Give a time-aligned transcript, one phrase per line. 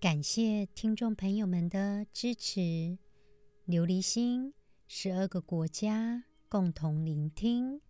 [0.00, 2.96] 感谢听众朋友们的支持。
[3.66, 4.54] 琉璃心，
[4.88, 7.82] 十二个国家共同聆听。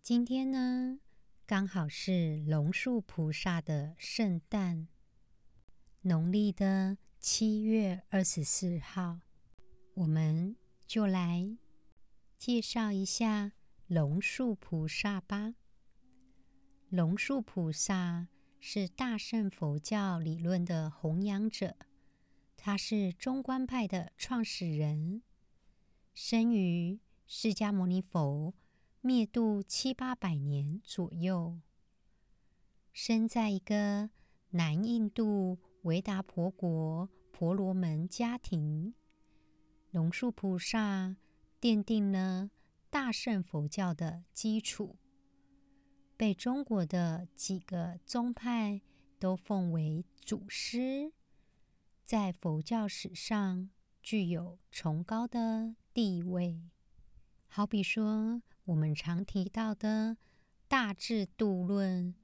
[0.00, 0.98] 今天呢，
[1.44, 4.88] 刚好是龙树菩萨的圣诞，
[6.00, 9.20] 农历的七月二十四号，
[9.92, 11.58] 我们就来
[12.38, 13.52] 介绍一下
[13.86, 15.56] 龙树菩萨吧。
[16.88, 18.28] 龙树菩萨。
[18.62, 21.76] 是大乘佛教理论的弘扬者，
[22.58, 25.22] 他是中观派的创始人，
[26.12, 28.52] 生于释迦牟尼佛
[29.00, 31.58] 灭度七八百年左右，
[32.92, 34.10] 生在一个
[34.50, 38.92] 南印度维达婆国婆罗门家庭。
[39.90, 41.16] 龙树菩萨
[41.58, 42.50] 奠定了
[42.90, 44.99] 大乘佛教的基础。
[46.20, 48.82] 被中国的几个宗派
[49.18, 51.14] 都奉为祖师，
[52.04, 53.70] 在佛教史上
[54.02, 56.60] 具有崇高的地位。
[57.48, 60.10] 好比说，我们常提到的
[60.68, 62.08] 《大智度论》《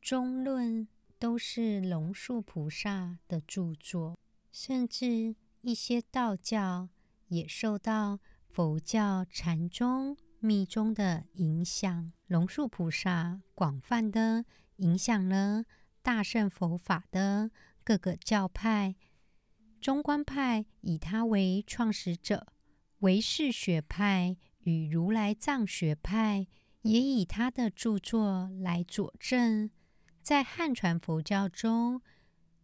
[0.00, 0.86] 中论》，
[1.18, 4.16] 都是龙树菩萨的著作。
[4.52, 6.88] 甚至一些道教
[7.26, 10.16] 也受到佛教禅宗。
[10.40, 14.44] 密宗的影响，龙树菩萨广泛的
[14.76, 15.64] 影响了
[16.02, 17.50] 大乘佛法的
[17.84, 18.96] 各个教派。
[19.80, 22.46] 中观派以他为创始者，
[23.00, 26.46] 唯识学派与如来藏学派
[26.82, 29.70] 也以他的著作来佐证。
[30.22, 32.00] 在汉传佛教中，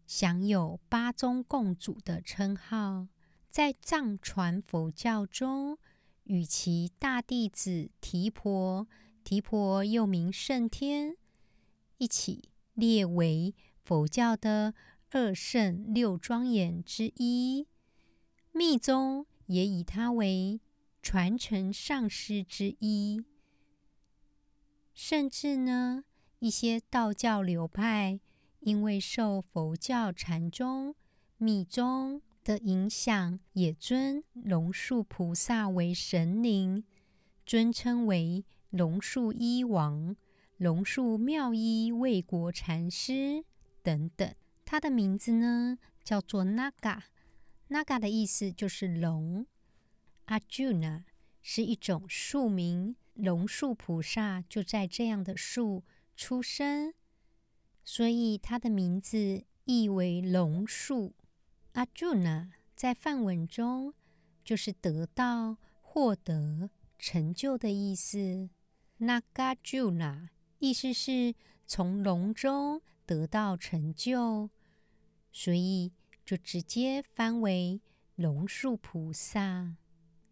[0.06, 3.08] 享有八宗共祖的称号。
[3.50, 5.78] 在藏传佛教中，
[6.26, 8.86] 与其大弟子提婆，
[9.22, 11.16] 提婆又名胜天，
[11.98, 14.74] 一起列为佛教的
[15.10, 17.68] 二圣六庄严之一。
[18.50, 20.60] 密宗也以他为
[21.00, 23.24] 传承上师之一。
[24.92, 26.04] 甚至呢，
[26.40, 28.18] 一些道教流派
[28.60, 30.96] 因为受佛教禅宗、
[31.36, 32.20] 密宗。
[32.46, 36.84] 的影响，也尊龙树菩萨为神灵，
[37.44, 40.14] 尊称为龙树医王、
[40.56, 43.44] 龙树妙医卫国禅师
[43.82, 44.32] 等等。
[44.64, 49.48] 他的名字呢，叫做 Naga，Naga 的意思就是龙。
[50.28, 51.02] Arjuna
[51.42, 55.82] 是一种树名，龙树菩萨就在这样的树
[56.14, 56.94] 出生，
[57.82, 61.12] 所以他的名字意为龙树。
[61.76, 63.92] 阿朱那在梵文中
[64.42, 68.48] 就是得到、获得、成就的意思。
[68.96, 71.34] 那嘎朱那意思是
[71.66, 74.48] 从龙中得到成就，
[75.30, 75.92] 所以
[76.24, 77.82] 就直接翻为
[78.14, 79.76] 龙树菩萨。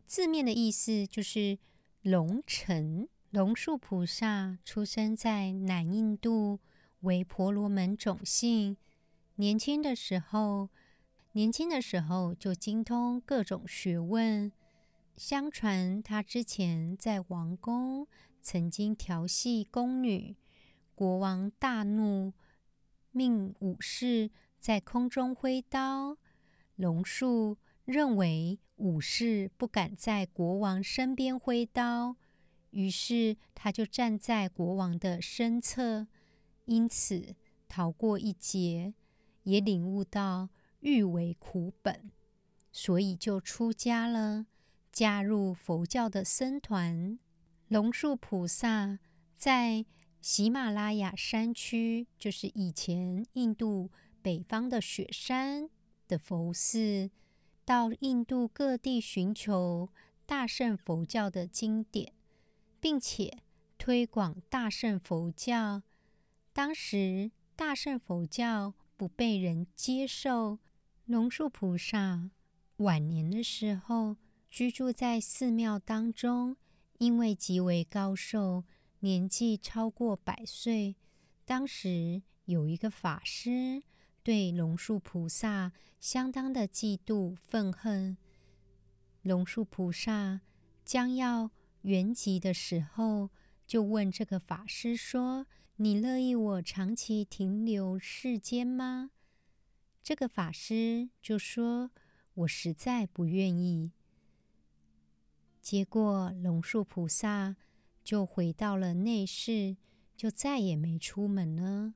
[0.06, 1.58] 字面的意思就是
[2.00, 3.06] 龙成。
[3.28, 6.60] 龙树菩萨出生在南印度，
[7.00, 8.78] 为婆罗门种姓。
[9.34, 10.70] 年轻的时候。
[11.36, 14.52] 年轻的时候就精通各种学问。
[15.16, 18.06] 相传他之前在王宫
[18.40, 20.36] 曾经调戏宫女，
[20.94, 22.32] 国王大怒，
[23.10, 24.30] 命武士
[24.60, 26.18] 在空中挥刀。
[26.76, 32.14] 龙树认为武士不敢在国王身边挥刀，
[32.70, 36.06] 于是他就站在国王的身侧，
[36.66, 37.34] 因此
[37.68, 38.94] 逃过一劫，
[39.42, 40.50] 也领悟到。
[40.84, 42.12] 欲为苦本，
[42.70, 44.44] 所以就出家了，
[44.92, 47.18] 加入佛教的僧团。
[47.68, 48.98] 龙树菩萨
[49.34, 49.86] 在
[50.20, 53.90] 喜马拉雅山区，就是以前印度
[54.20, 55.70] 北方的雪山
[56.06, 57.10] 的佛寺，
[57.64, 59.88] 到印度各地寻求
[60.26, 62.12] 大乘佛教的经典，
[62.78, 63.38] 并且
[63.78, 65.82] 推广大乘佛教。
[66.52, 70.58] 当时大乘佛教不被人接受。
[71.06, 72.30] 龙树菩萨
[72.78, 74.16] 晚年的时候，
[74.48, 76.56] 居住在寺庙当中，
[76.96, 78.64] 因为极为高寿，
[79.00, 80.96] 年纪超过百岁。
[81.44, 83.82] 当时有一个法师
[84.22, 88.16] 对龙树菩萨相当的嫉妒愤恨。
[89.20, 90.40] 龙树菩萨
[90.86, 91.50] 将要
[91.82, 93.28] 圆寂的时候，
[93.66, 95.46] 就问这个法师说
[95.76, 99.10] ：“你乐意我长期停留世间吗？”
[100.04, 101.90] 这个法师就说
[102.44, 103.92] ：“我实在不愿意。”
[105.62, 107.56] 结果龙树菩萨
[108.04, 109.78] 就回到了内室，
[110.14, 111.94] 就再也没出门了。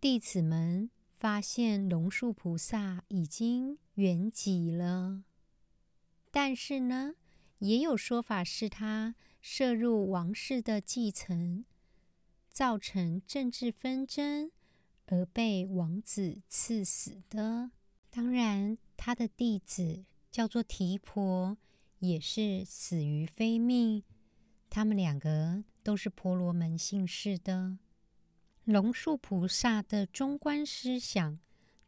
[0.00, 5.24] 弟子们发现龙树菩萨已经圆寂了，
[6.30, 7.14] 但是呢，
[7.58, 11.64] 也有说法是他涉入王室的继承，
[12.48, 14.52] 造成政治纷争。
[15.06, 17.70] 而被王子赐死的。
[18.10, 21.56] 当然，他的弟子叫做提婆，
[21.98, 24.02] 也是死于非命。
[24.70, 27.78] 他们两个都是婆罗门姓氏的。
[28.64, 31.38] 龙树菩萨的中观思想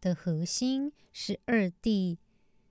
[0.00, 2.19] 的核心是二谛。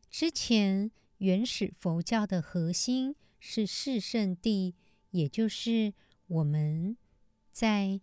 [0.09, 4.73] 之前原始佛教的核心是四圣谛，
[5.09, 5.93] 也就是
[6.27, 6.95] 我们
[7.51, 7.99] 在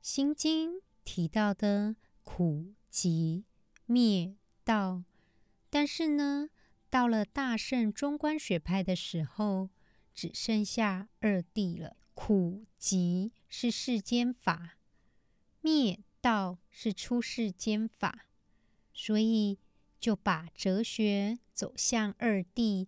[0.00, 0.82] 心经。
[1.04, 3.44] 提到的苦集
[3.86, 5.04] 灭道，
[5.68, 6.48] 但是呢，
[6.88, 9.70] 到了大圣中观学派的时候，
[10.14, 11.96] 只剩下二谛了。
[12.14, 14.76] 苦集是世间法，
[15.60, 18.26] 灭道是出世间法，
[18.92, 19.58] 所以
[19.98, 22.86] 就把哲学走向二谛，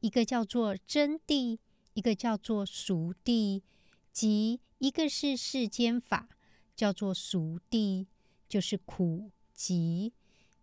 [0.00, 1.58] 一个叫做真谛，
[1.92, 3.62] 一个叫做俗谛，
[4.10, 6.30] 即一个是世间法。
[6.74, 8.06] 叫做俗谛，
[8.48, 10.12] 就是苦集；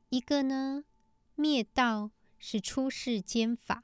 [0.09, 0.83] 一个呢，
[1.35, 3.83] 灭道是出世间法，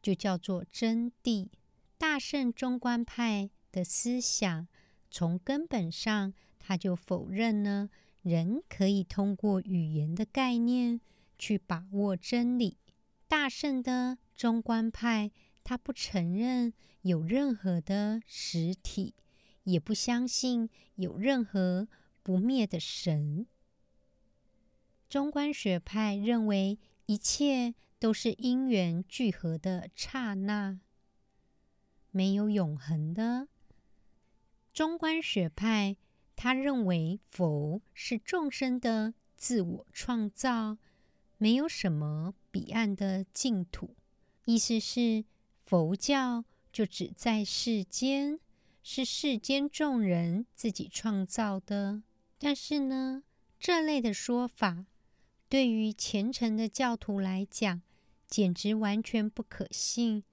[0.00, 1.48] 就叫做真谛。
[1.96, 4.68] 大圣中观派的思想，
[5.10, 7.90] 从根本上他就否认呢
[8.22, 11.00] 人可以通过语言的概念
[11.38, 12.78] 去把握真理。
[13.26, 15.30] 大圣的中观派，
[15.64, 16.72] 他不承认
[17.02, 19.14] 有任何的实体。
[19.68, 21.88] 也不相信有任何
[22.22, 23.46] 不灭的神。
[25.08, 30.80] 中观学派认为一切都是因缘聚合的刹那，
[32.10, 33.48] 没有永恒的。
[34.72, 35.96] 中观学派
[36.34, 40.78] 他认为佛是众生的自我创造，
[41.36, 43.96] 没有什么彼岸的净土。
[44.44, 45.24] 意思是
[45.64, 48.40] 佛教就只在世间。
[48.90, 52.02] 是世间众人自己创造的，
[52.38, 53.22] 但是呢，
[53.60, 54.86] 这类的说法
[55.46, 57.82] 对于虔诚的教徒来讲，
[58.26, 60.24] 简直完全不可信，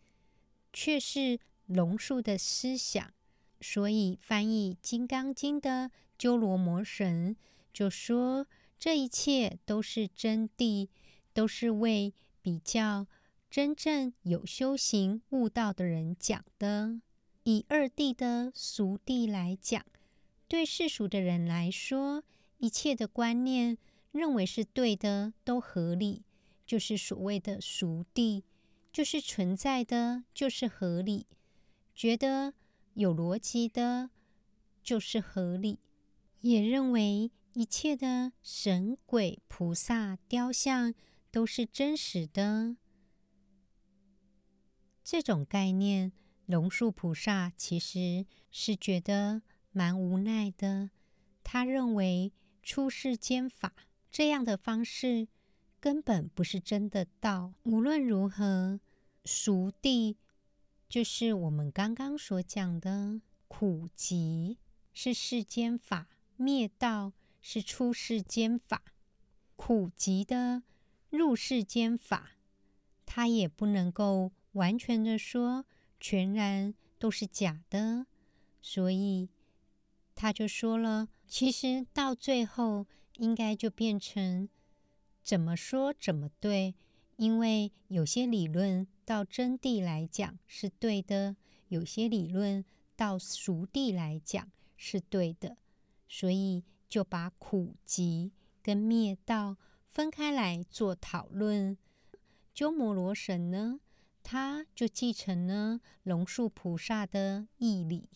[0.71, 3.13] 却是龙树的思想。
[3.59, 7.35] 所以翻译《金刚经》的鸠罗摩神
[7.73, 8.47] 就说
[8.79, 10.87] ：“这一切都是真谛，
[11.33, 13.05] 都是为比较
[13.49, 17.01] 真正有修行悟道的人讲的。”
[17.45, 19.85] 以二地的俗地来讲，
[20.47, 22.23] 对世俗的人来说，
[22.57, 23.77] 一切的观念
[24.11, 26.23] 认为是对的，都合理，
[26.65, 28.43] 就是所谓的俗地，
[28.91, 31.27] 就是存在的，就是合理，
[31.93, 32.55] 觉得
[32.95, 34.09] 有逻辑的，
[34.81, 35.77] 就是合理，
[36.41, 40.95] 也认为一切的神鬼菩萨雕像
[41.29, 42.75] 都是真实的，
[45.03, 46.11] 这种概念。
[46.45, 50.91] 龙树菩萨其实是觉得蛮无奈的，
[51.43, 53.73] 他认为出世间法
[54.11, 55.27] 这样的方式
[55.79, 57.53] 根本不是真的道。
[57.63, 58.79] 无论如何，
[59.23, 60.17] 俗地
[60.87, 64.57] 就是我们刚刚所讲的苦集
[64.93, 68.83] 是世间法，灭道是出世间法。
[69.55, 70.61] 苦集的
[71.09, 72.33] 入世间法，
[73.05, 75.65] 他也不能够完全的说。
[75.99, 78.05] 全然都是假的，
[78.61, 79.29] 所以
[80.13, 82.85] 他就说了，其实到最后
[83.17, 84.47] 应该就变成
[85.23, 86.75] 怎么说怎么对，
[87.17, 91.35] 因为有些理论到真谛来讲是对的，
[91.69, 92.63] 有些理论
[92.95, 95.57] 到俗谛来讲是对的，
[96.07, 99.57] 所以就把苦集跟灭道
[99.89, 101.77] 分开来做讨论。
[102.53, 103.79] 鸠摩罗什呢？
[104.27, 108.09] 他就继承了龙树菩萨的义理，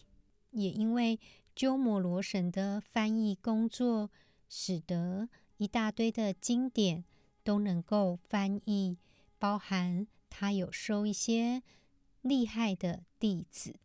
[0.49, 1.19] 也因为
[1.55, 4.09] 鸠摩罗什的翻译工作，
[4.49, 7.05] 使得一大堆的经典
[7.43, 8.97] 都能够翻译，
[9.37, 11.61] 包含他有收一些
[12.23, 13.75] 厉害的弟子，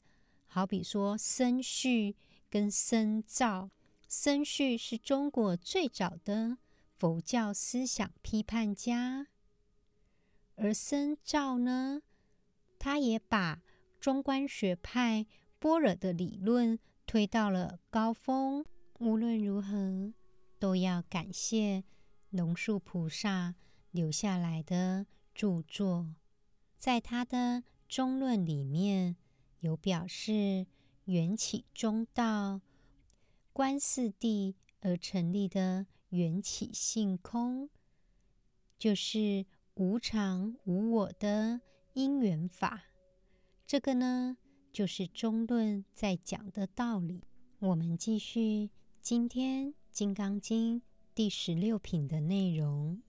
[0.46, 2.16] 好比说僧绪
[2.48, 3.70] 跟僧肇。
[4.08, 6.56] 僧绪是中国最早的
[6.96, 9.26] 佛教思想批判家。
[10.56, 12.00] 而僧肇呢，
[12.84, 13.62] 他也把
[13.98, 15.24] 中观学派
[15.58, 18.62] 般若的理论推到了高峰。
[18.98, 20.12] 无论如何，
[20.58, 21.84] 都要感谢
[22.28, 23.54] 龙树菩萨
[23.90, 26.14] 留下来的著作。
[26.76, 29.16] 在他的中论里面
[29.60, 30.66] 有表示，
[31.06, 32.60] 缘起中道，
[33.54, 37.70] 观四谛而成立的缘起性空，
[38.78, 41.62] 就是无常无我的
[41.94, 42.84] 因缘法。
[43.66, 44.36] 这个呢，
[44.72, 47.22] 就是中论在讲的道理。
[47.60, 48.70] 我们继续
[49.00, 50.80] 今天《金刚经》
[51.14, 53.00] 第十六品的内容。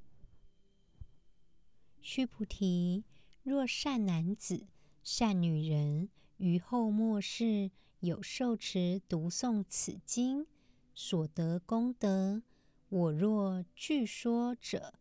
[1.99, 3.03] 须菩提，
[3.41, 4.67] 若善男子、
[5.03, 10.45] 善女人于后末世有受持读诵此经
[10.93, 12.43] 所得功德，
[12.89, 14.93] 我若具说者，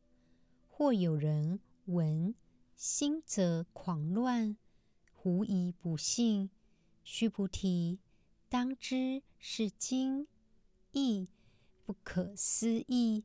[0.68, 2.34] 或有人闻，
[2.76, 4.56] 心则狂乱。
[5.12, 6.50] 狐疑不信，
[7.02, 7.98] 须菩提，
[8.50, 10.26] 当知是经
[10.92, 11.28] 义
[11.86, 13.24] 不可思议，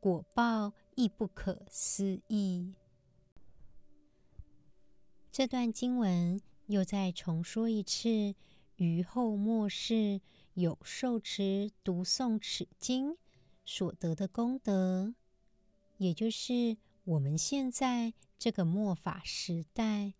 [0.00, 2.74] 果报亦不可思议。
[5.30, 8.34] 这段经文又再重说一次：
[8.74, 10.20] 于后末世
[10.54, 13.16] 有受持读诵此经
[13.64, 15.14] 所得的功德，
[15.98, 16.76] 也就是
[17.10, 20.14] 我们现在这个末法时代。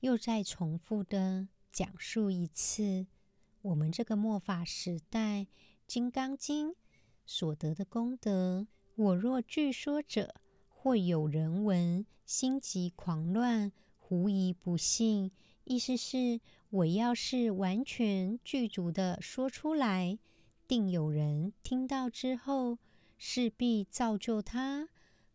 [0.00, 3.06] 又再重复的讲述一次，
[3.62, 5.40] 我们这个末法时代
[5.86, 6.70] 《金刚经》
[7.24, 8.66] 所得的功德。
[8.96, 10.34] 我若具说者，
[10.68, 15.30] 或有人闻，心即狂乱，狐疑不信。
[15.64, 20.18] 意思是，我要是完全具足的说出来，
[20.66, 22.78] 定有人听到之后，
[23.18, 24.88] 势必造就他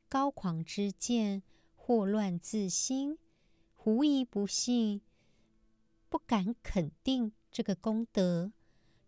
[0.07, 1.43] 高狂之见，
[1.77, 3.17] 惑乱自心。
[3.73, 5.01] 狐疑不信，
[6.09, 8.51] 不敢肯定这个功德，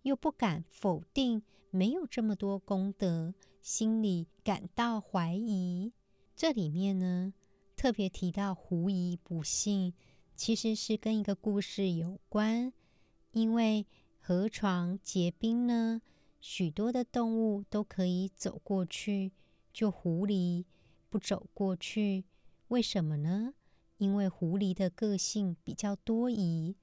[0.03, 5.93] 又不敢否定没有这么多功德，心里感到怀疑。
[6.35, 7.33] 这里面呢，
[7.75, 9.93] 特别提到狐疑不信，
[10.35, 12.71] 其实是跟一个故事有关。
[13.31, 13.87] 因为
[14.19, 16.01] 河床结冰呢，
[16.39, 19.31] 许多的动物都可以走过去，
[19.73, 20.65] 就狐狸
[21.09, 22.25] 不走过去，
[22.69, 23.53] 为什么呢？
[23.97, 26.75] 因为狐狸的个性比较多疑，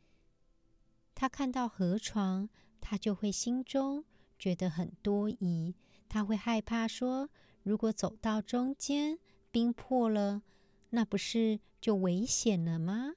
[1.15, 2.49] 他看到河床，
[2.81, 4.05] 他就会心中
[4.39, 5.75] 觉得很多疑，
[6.09, 7.31] 他会害怕说，
[7.63, 9.19] 如果走到中间，
[9.51, 10.43] 冰破了，
[10.91, 13.13] 那不是就危险了吗？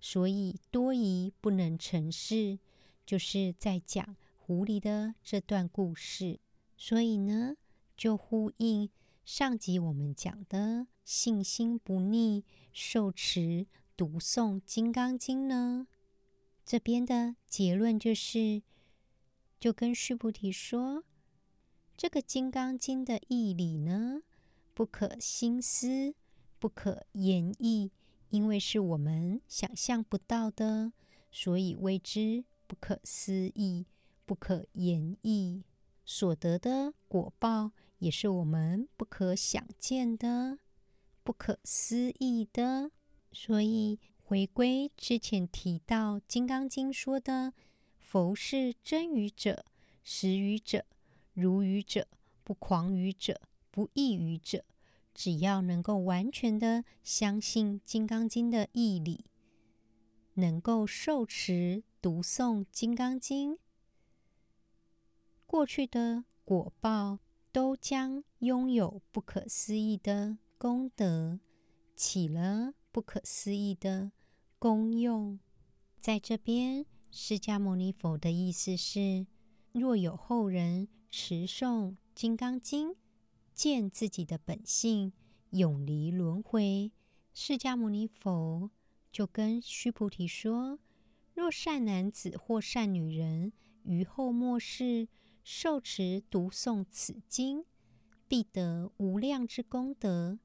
[0.00, 2.58] 所以多疑不能成事，
[3.04, 6.38] 就是在讲狐狸的这段故事。
[6.76, 7.56] 所以呢，
[7.96, 8.90] 就呼应
[9.24, 12.44] 上集我们讲的信心不逆。
[12.74, 13.66] 受持
[13.96, 15.86] 读诵《金刚经》呢，
[16.66, 18.62] 这边的结论就是，
[19.58, 21.04] 就跟须菩提说，
[21.96, 24.22] 这个《金刚经》的义理呢，
[24.74, 26.14] 不可心思，
[26.58, 27.92] 不可言议，
[28.28, 30.92] 因为是我们想象不到的，
[31.32, 33.86] 所以谓之不可思议，
[34.26, 35.62] 不可言议。
[36.04, 37.70] 所得的果报
[38.04, 40.58] 也是我们不可想见的。
[41.22, 42.90] 不可思议的，
[43.32, 47.54] 所以回归之前提到《金刚经》说的
[47.98, 49.64] ：“佛是真语者、
[50.02, 50.84] 实语者、
[51.32, 52.06] 如语者、
[52.42, 54.66] 不狂语者、不异语者。”
[55.14, 59.24] 只要能够完全的相信《金刚经》的义理，
[60.34, 63.54] 能够受持读诵《金刚经》，
[65.46, 67.20] 过去的果报
[67.54, 70.38] 都将拥有不可思议的。
[70.58, 71.38] 功德
[71.94, 74.10] 起了不可思议的
[74.58, 75.38] 功用，
[76.00, 79.28] 在这边，释迦牟尼佛的意思是：
[79.70, 82.88] 若有后人持诵《金刚经》，
[83.52, 85.12] 见自己的本性
[85.50, 86.90] 永离轮回，
[87.32, 88.72] 释迦牟尼佛
[89.12, 90.80] 就跟须菩提说：
[91.34, 93.52] 若善男子或善女人
[93.84, 95.06] 于后末世
[95.44, 97.66] 受持读诵此经，
[98.26, 100.38] 必得无量之功德。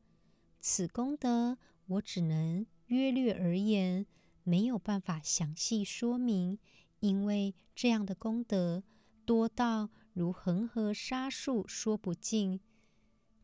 [0.59, 4.05] 此功德，我只能约略而言，
[4.43, 6.59] 没有办法详细说明，
[6.99, 8.83] 因为这样的功德
[9.25, 12.59] 多到如恒河沙数说不尽，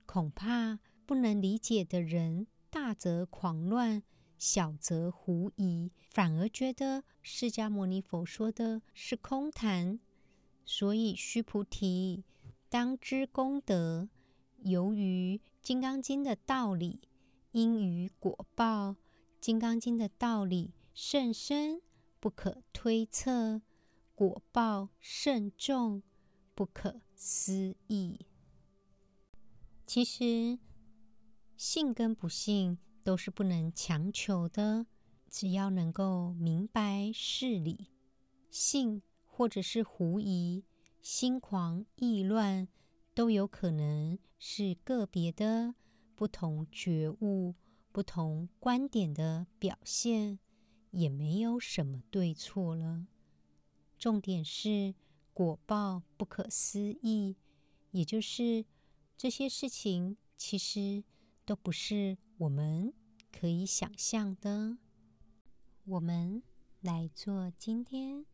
[0.05, 4.03] 恐怕不能理解的人，大则狂乱，
[4.38, 10.01] 小则狐疑，反而觉得释迦牟尼佛说的是空谈。
[10.65, 12.24] 所以须菩提，
[12.69, 14.10] 当知功德
[14.63, 17.00] 由于《金刚经》的道理，
[17.51, 18.89] 因于果报，
[19.39, 21.81] 《金刚经》的道理甚深，
[22.19, 23.62] 不可推测；
[24.15, 26.01] 果报甚重，
[26.55, 28.25] 不可思议。
[29.86, 30.57] 其实，
[31.55, 34.88] 信跟不信都是不能强求的，
[35.29, 37.91] 只要能够明白事理，
[38.50, 39.03] 信
[39.38, 40.63] 或者是狐疑、
[41.01, 42.70] 心狂意乱，
[43.13, 45.75] 都有可能是个别的
[46.15, 47.54] 不同觉悟、
[47.92, 50.39] 不同观点的表现，
[50.92, 53.08] 也没有什么对错了。
[54.00, 54.96] 重点是
[55.34, 57.36] 果报不可思议，
[57.92, 58.65] 也就是。
[59.18, 61.01] 这些事情其实
[61.46, 62.94] 都不是我们
[63.32, 64.77] 可以想象的。
[65.86, 66.44] 我们
[66.82, 68.25] 来做今天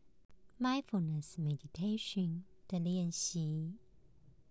[0.62, 3.78] mindfulness meditation 的练习。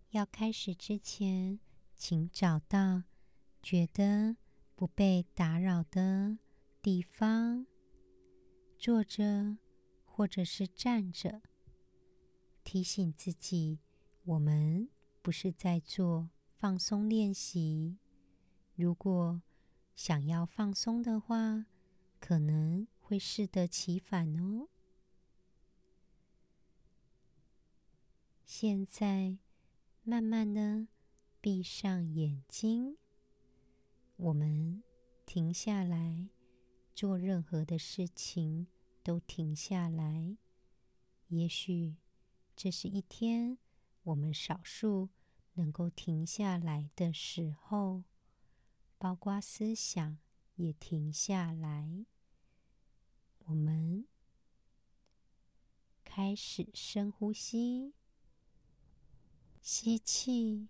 [0.09, 1.57] 要开始之前，
[1.95, 3.03] 请找到
[3.63, 4.35] 觉得
[4.75, 6.37] 不被打扰的
[6.81, 7.65] 地方，
[8.77, 9.57] 坐着
[10.03, 11.41] 或者是站着，
[12.65, 13.79] 提醒自己，
[14.25, 14.89] 我们。
[15.23, 17.99] 不是在做放松练习。
[18.73, 19.39] 如果
[19.95, 21.67] 想要放松的话，
[22.19, 24.67] 可能会适得其反哦。
[28.53, 29.37] 现在，
[30.03, 30.85] 慢慢的
[31.39, 32.97] 闭上眼睛，
[34.17, 34.83] 我们
[35.25, 36.27] 停下来，
[36.93, 38.67] 做任何的事情
[39.01, 40.35] 都停下来。
[41.29, 41.95] 也许
[42.53, 43.57] 这是一天。
[44.03, 45.11] 我们少数
[45.53, 48.03] 能够停下来的时候，
[48.97, 50.19] 包括思想
[50.55, 52.05] 也停下来。
[53.45, 54.05] 我们
[56.03, 57.93] 开始深呼吸，
[59.61, 60.67] 吸气，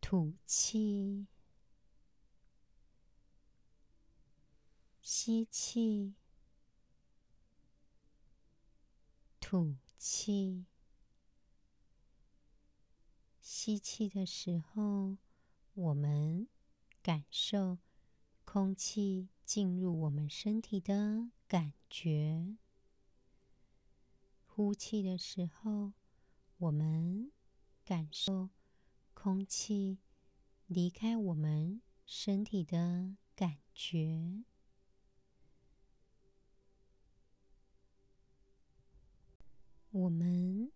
[0.00, 1.26] 吐气，
[5.02, 6.14] 吸气，
[9.40, 9.76] 吐。
[10.04, 10.66] 气，
[13.40, 15.16] 吸气的时候，
[15.74, 16.48] 我们
[17.00, 17.78] 感受
[18.44, 22.56] 空气进入我们身体的感觉；
[24.64, 25.92] 呼气的时候，
[26.56, 27.32] 我们
[27.84, 28.50] 感受
[29.12, 29.98] 空气
[30.68, 34.44] 离开我们身体的感觉。
[39.90, 40.70] 我们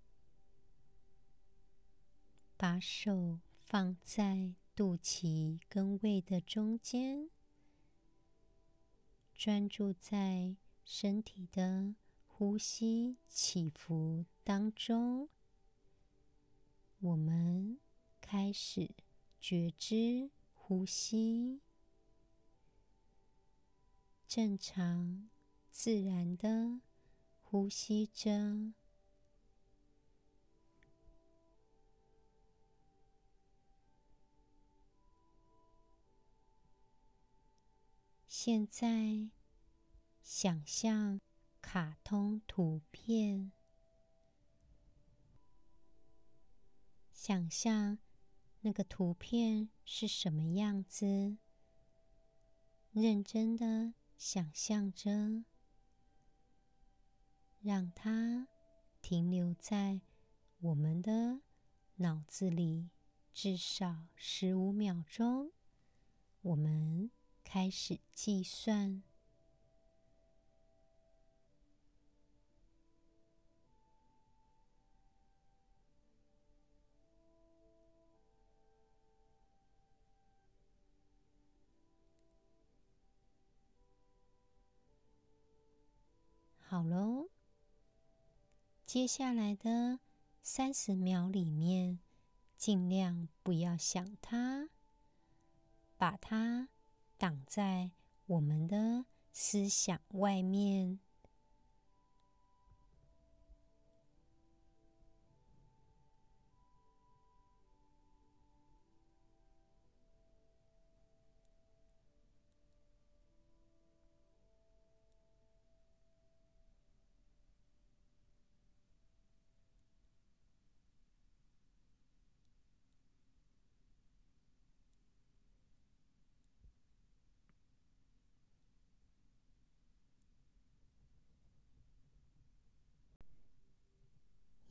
[2.56, 7.30] 把手放在肚脐跟胃的中间，
[9.32, 11.94] 专注在身体的
[12.38, 15.30] 呼吸起伏当中。
[16.98, 17.78] 我们
[18.20, 18.90] 开始
[19.40, 21.62] 觉知呼吸，
[24.28, 25.30] 正常
[25.70, 26.82] 自然的
[27.42, 28.74] 呼吸着。
[38.26, 39.30] 现在，
[40.22, 41.22] 想象
[41.68, 43.50] 卡通图片，
[47.12, 47.98] 想象
[48.60, 51.38] 那个图片是什么样子，
[52.92, 55.42] 认真的想象着，
[57.60, 58.46] 让它
[59.02, 60.02] 停留在
[60.60, 61.40] 我们的
[61.96, 62.90] 脑子里
[63.34, 65.50] 至少十五秒钟，
[66.42, 67.10] 我们。
[67.48, 69.04] 开始计算。
[86.76, 87.30] 好喽，
[88.84, 90.00] 接下来的
[90.42, 92.00] 三十秒里面，
[92.58, 94.68] 尽量不要想它，
[95.96, 96.68] 把它。
[97.16, 97.92] 挡在
[98.26, 101.00] 我们的思想外面。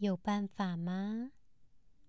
[0.05, 1.31] 有办法吗？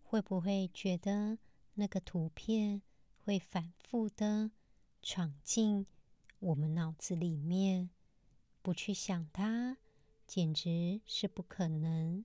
[0.03, 1.39] 会不会觉得
[1.75, 2.83] 那个图片
[3.25, 4.51] 会反复的
[5.01, 5.87] 闯进
[6.39, 7.89] 我们脑子里面？
[8.61, 9.79] 不去想它，
[10.27, 12.25] 简直是不可能。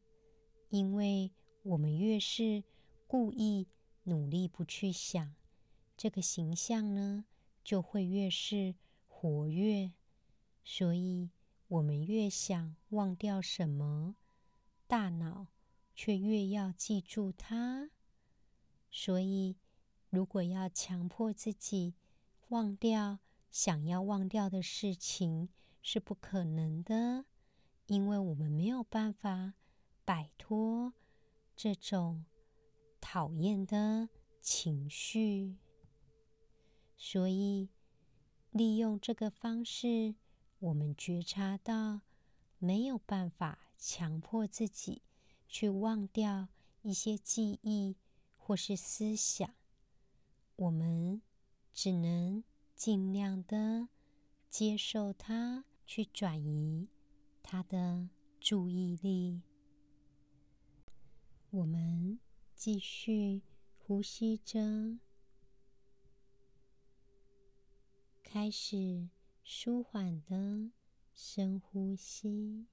[0.68, 1.32] 因为
[1.64, 2.66] 我们越是
[3.08, 3.68] 故意
[4.04, 5.34] 努力不去想，
[5.96, 7.24] 这个形象呢，
[7.64, 8.76] 就会越是
[9.08, 9.94] 活跃。
[10.66, 11.30] 所以，
[11.70, 14.16] 我们越想忘掉什么，
[14.86, 15.48] 大脑
[16.04, 17.92] 却越要记住它。
[18.90, 19.56] 所以，
[20.10, 21.94] 如果要强迫自己
[22.48, 23.20] 忘掉
[23.52, 25.50] 想要忘掉的事情，
[25.84, 27.26] 是不可能的，
[27.86, 29.54] 因为我们没有办法
[30.04, 30.96] 摆脱
[31.56, 32.26] 这种
[33.00, 34.10] 讨厌的
[34.42, 35.60] 情绪。
[36.98, 37.70] 所以，
[38.50, 40.16] 利用这个方式，
[40.58, 42.02] 我们觉察到
[42.58, 45.04] 没有办法强迫自己
[45.52, 46.48] 去忘掉
[46.82, 47.98] 一些记忆。
[48.44, 49.54] 或是思想，
[50.56, 51.22] 我们
[51.72, 52.44] 只能
[52.76, 53.88] 尽量的
[54.50, 56.90] 接受它，去转移
[57.44, 58.10] 它的
[58.42, 59.44] 注意力。
[61.52, 62.20] 我们
[62.56, 63.44] 继续
[63.78, 64.98] 呼吸着，
[68.24, 69.08] 开始
[69.44, 70.72] 舒缓的
[71.14, 72.66] 深呼吸。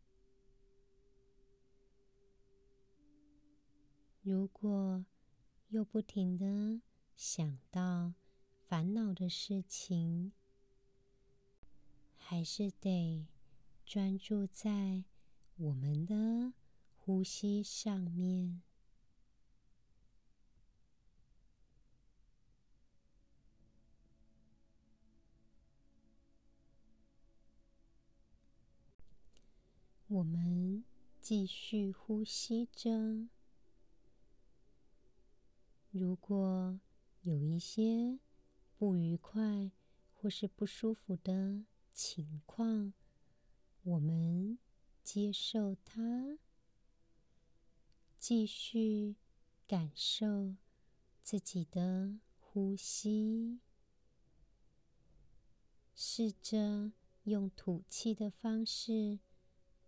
[4.28, 5.06] 如果
[5.70, 6.82] 又不停的
[7.16, 8.12] 想到
[8.66, 10.32] 烦恼的事情，
[12.14, 13.26] 还是得
[13.86, 15.04] 专注在
[15.56, 16.52] 我们的
[16.94, 18.60] 呼吸上面。
[30.08, 30.84] 我们
[31.18, 33.26] 继续呼吸着。
[35.90, 36.78] 如果
[37.22, 38.18] 有一些
[38.76, 39.70] 不愉快
[40.12, 42.92] 或是不舒服的情况，
[43.82, 44.58] 我们
[45.02, 46.38] 接受它，
[48.18, 49.16] 继续
[49.66, 50.56] 感受
[51.22, 53.58] 自己的呼吸，
[55.94, 56.92] 试着
[57.24, 59.18] 用吐气的方式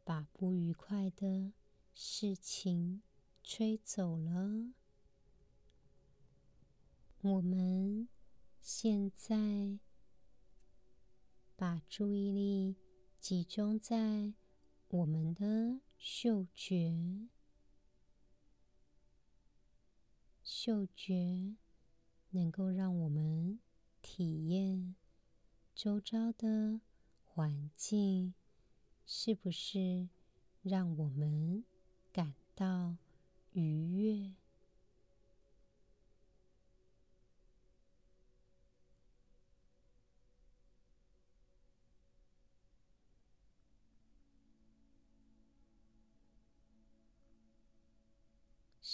[0.02, 1.52] 把不愉快的
[1.94, 3.02] 事情
[3.42, 4.72] 吹走了。
[7.22, 8.08] 我们
[8.62, 9.78] 现在
[11.54, 12.76] 把注意力
[13.18, 14.32] 集中在
[14.88, 17.28] 我们的嗅觉，
[20.42, 21.56] 嗅觉
[22.30, 23.60] 能够让我们
[24.00, 24.94] 体验
[25.74, 26.80] 周遭的
[27.22, 28.32] 环境，
[29.04, 30.08] 是不是
[30.62, 31.64] 让我们
[32.10, 32.96] 感到
[33.52, 34.39] 愉悦？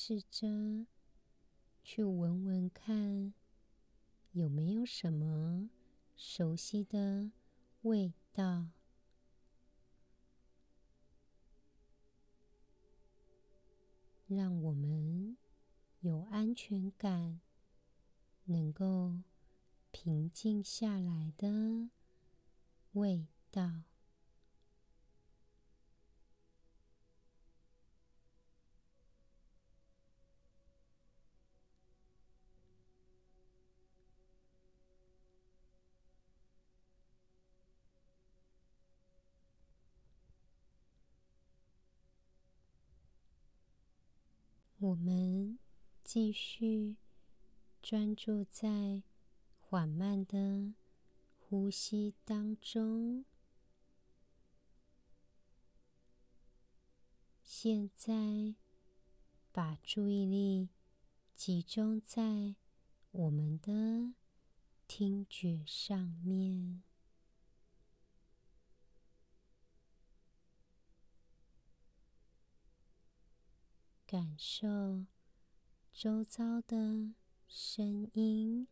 [0.09, 0.87] 试着
[1.83, 3.35] 去闻闻看，
[4.31, 5.69] 有没有什么
[6.14, 7.33] 熟悉的
[7.83, 8.69] 味道，
[14.29, 15.37] 让我们
[15.99, 17.40] 有安全感，
[18.45, 19.16] 能够
[19.90, 21.90] 平静下来的
[22.92, 23.83] 味道。
[44.87, 45.59] 我们
[46.05, 46.94] 继续
[47.83, 49.03] 专注在
[49.59, 50.75] 缓慢的
[51.37, 53.25] 呼吸当中。
[57.42, 58.55] 现在，
[59.51, 60.68] 把注意力
[61.35, 62.55] 集中在
[63.11, 64.14] 我们的
[64.87, 66.86] 听觉上面。
[74.07, 75.05] 感受
[75.92, 77.11] 周遭的
[77.49, 78.69] 声音，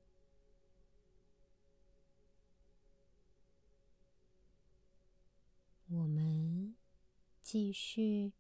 [5.89, 6.77] 我们
[7.43, 8.33] 继续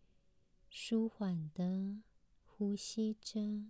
[0.70, 1.96] 舒缓的
[2.44, 3.64] 呼吸着。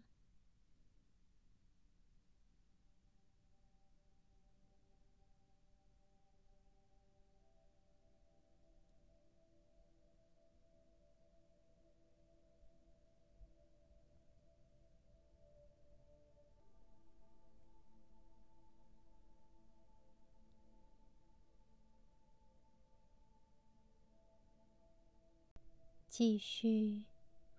[26.16, 27.02] 继续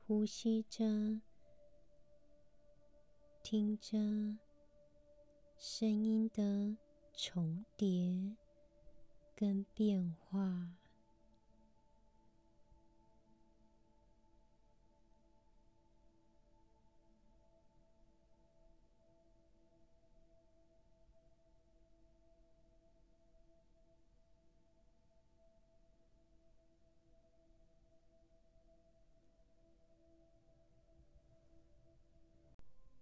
[0.08, 1.20] 呼吸着，
[3.44, 3.98] 听着
[5.58, 6.78] 声音的
[7.14, 8.34] 重叠
[9.36, 10.70] 跟变化。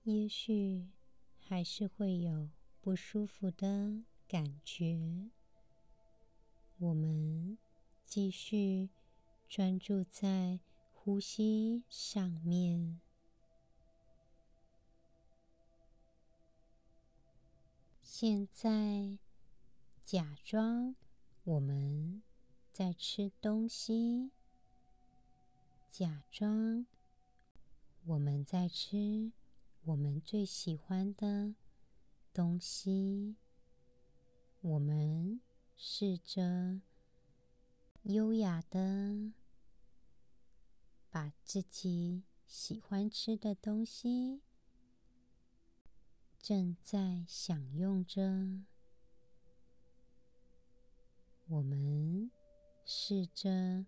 [0.04, 0.90] 也许
[1.40, 2.50] 还是会有
[2.82, 5.30] 不舒服的感觉，
[6.78, 7.58] 我们
[8.06, 8.90] 继续
[9.48, 10.60] 专注在
[10.92, 13.00] 呼吸上面。
[18.02, 19.18] 现在
[20.04, 20.96] 假装
[21.46, 22.22] 我们
[22.74, 24.32] 在吃东西，
[25.90, 26.86] 假装
[28.06, 29.32] 我们在吃。
[29.86, 31.56] 我们最喜欢的
[32.34, 33.36] 东西，
[34.62, 35.42] 我们
[35.76, 36.80] 试着
[38.04, 39.34] 优雅的
[41.12, 44.42] 把自己喜欢吃的东西
[46.40, 48.62] 正在享用着。
[51.48, 52.32] 我们
[52.86, 53.86] 试着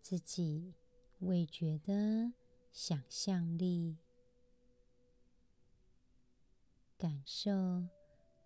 [0.00, 0.74] 自己
[1.20, 2.32] 味觉的
[2.72, 3.98] 想象力。
[6.98, 7.86] 感受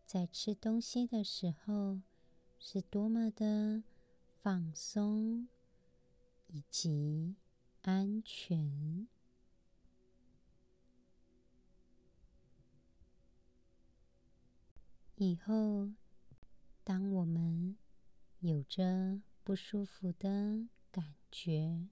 [0.05, 2.03] 在吃东西的时候
[2.59, 3.83] 是多么的
[4.43, 5.49] 放松
[6.49, 7.35] 以及
[7.81, 9.09] 安全。
[15.17, 15.91] 以后，
[16.85, 17.79] 当我们
[18.41, 21.89] 有着不舒服的感觉，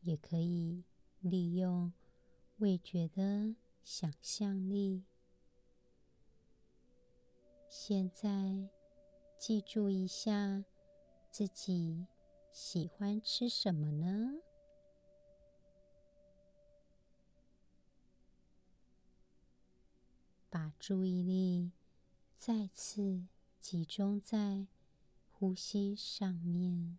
[0.00, 0.84] 也可以
[1.20, 1.92] 利用
[2.56, 5.04] 味觉的想象力。
[7.70, 8.68] 现在，
[9.38, 10.64] 记住一下
[11.30, 12.06] 自己
[12.50, 14.40] 喜欢吃什么呢？
[20.50, 21.72] 把注意力
[22.36, 23.26] 再次
[23.60, 24.66] 集中在
[25.30, 26.98] 呼吸上面。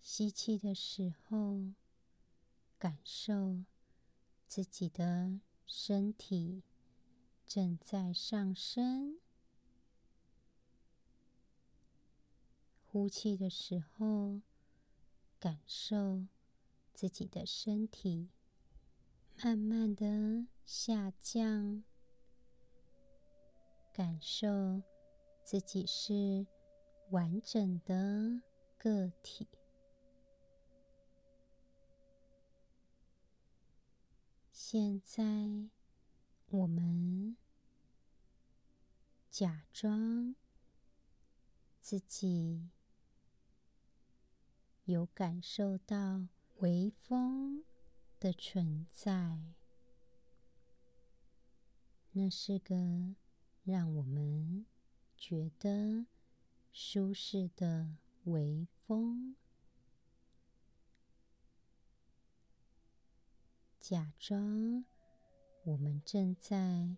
[0.00, 1.72] 吸气的时候，
[2.78, 3.64] 感受。
[4.54, 6.62] 自己的身体
[7.46, 9.18] 正在上升，
[12.84, 14.42] 呼气的时候，
[15.40, 16.26] 感受
[16.92, 18.28] 自己的身体
[19.42, 21.82] 慢慢的下降，
[23.90, 24.82] 感受
[25.42, 26.46] 自己是
[27.08, 28.42] 完整的
[28.76, 29.48] 个体。
[34.72, 35.22] 现在，
[36.48, 37.36] 我们
[39.28, 40.34] 假装
[41.78, 42.70] 自己
[44.84, 46.26] 有感受到
[46.60, 47.64] 微风
[48.18, 49.42] 的存在，
[52.12, 53.14] 那是个
[53.64, 54.64] 让我们
[55.18, 56.06] 觉得
[56.72, 59.36] 舒适的微风。
[63.82, 64.84] 假装
[65.64, 66.96] 我们正在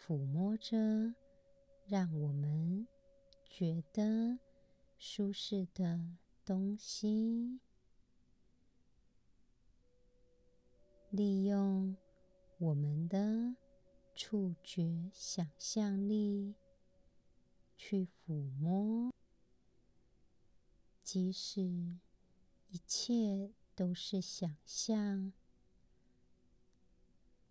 [0.00, 1.14] 抚摸着
[1.84, 2.88] 让我们
[3.44, 4.38] 觉得
[4.96, 6.00] 舒适的
[6.42, 7.60] 东西，
[11.10, 11.94] 利用
[12.56, 13.54] 我们的
[14.14, 16.54] 触觉想象力
[17.76, 19.12] 去抚摸，
[21.02, 21.60] 即使
[22.70, 25.34] 一切都是想象。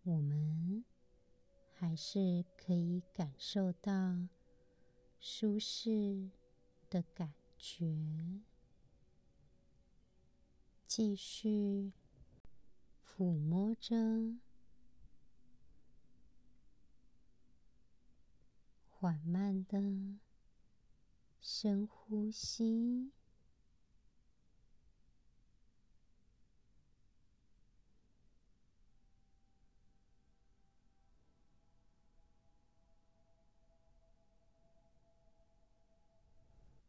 [0.05, 0.85] 我们
[1.73, 4.27] 还是可以感受到
[5.19, 6.29] 舒适
[6.91, 8.43] 的感觉，
[10.85, 11.91] 继续
[13.03, 13.95] 抚摸着，
[18.87, 20.19] 缓慢的
[21.41, 23.11] 深呼吸。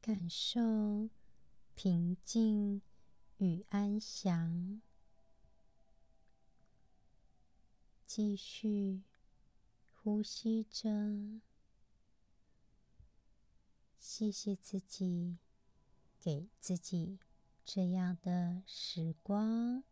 [0.07, 1.11] 感受
[1.75, 2.81] 平静
[3.39, 4.81] 与安详，
[8.07, 9.03] 继续
[9.93, 11.41] 呼吸着，
[13.99, 15.39] 谢谢自己，
[16.21, 17.19] 给自己
[17.65, 19.83] 这样的时光，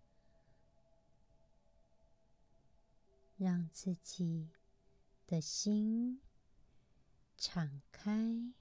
[3.36, 4.48] 让自己
[5.26, 6.20] 的心
[7.36, 8.52] 敞开，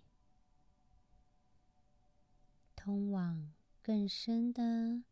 [2.84, 3.50] 通往
[3.82, 5.04] 更深的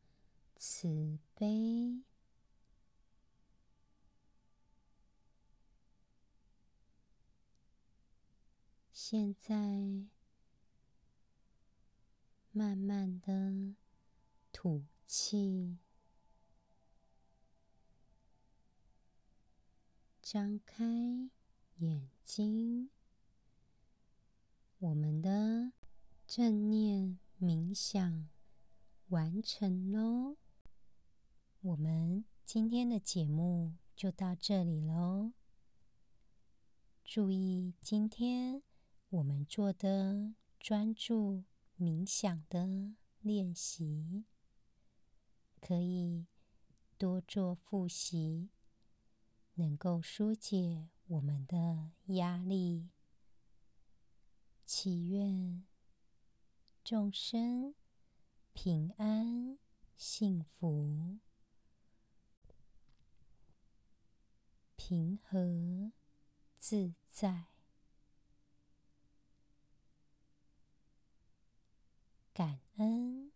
[0.58, 2.02] 慈悲。
[8.92, 9.56] 现在，
[12.52, 13.74] 慢慢的
[14.52, 15.78] 吐气，
[20.22, 20.84] 张开
[21.78, 22.90] 眼睛。
[24.80, 25.72] 我们的
[26.28, 28.30] 正念冥想
[29.08, 30.38] 完成喽。
[31.62, 35.34] 我们今天的节目就到这里喽。
[37.04, 38.62] 注意今天。
[39.10, 41.44] 我们做的专注
[41.78, 44.24] 冥想的练习，
[45.60, 46.28] 可以
[46.98, 48.48] 多做复习，
[49.56, 52.88] 能够纾解我们的压力。
[54.66, 55.66] 祈愿
[56.92, 57.74] 众生
[58.52, 59.58] 平安、
[59.96, 61.20] 幸福、
[64.76, 65.94] 平和、
[66.60, 67.46] 自在。
[72.34, 73.31] 感恩。